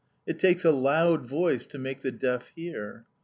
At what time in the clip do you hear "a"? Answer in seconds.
0.65-0.71